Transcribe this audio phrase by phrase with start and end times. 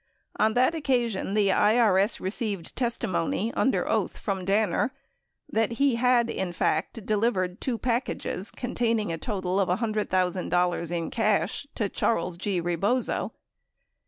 [0.37, 4.95] On that occasion, the IRS received testimony under oath from Danner
[5.47, 11.67] that he had, in fact, delivered two packages containing a total of $100,000 in cash
[11.75, 12.59] to Charles G.
[12.59, 13.31] Rebozo.